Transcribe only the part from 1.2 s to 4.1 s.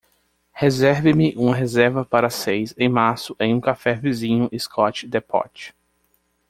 uma reserva para seis em março em um café